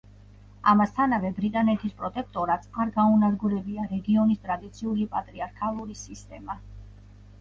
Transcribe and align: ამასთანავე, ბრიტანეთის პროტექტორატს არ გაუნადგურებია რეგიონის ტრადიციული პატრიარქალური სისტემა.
ამასთანავე, 0.69 1.29
ბრიტანეთის 1.39 1.91
პროტექტორატს 1.99 2.71
არ 2.85 2.93
გაუნადგურებია 2.97 3.87
რეგიონის 3.95 4.41
ტრადიციული 4.49 5.07
პატრიარქალური 5.15 5.99
სისტემა. 6.05 6.57